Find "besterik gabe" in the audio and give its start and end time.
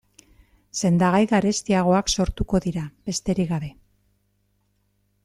3.11-3.73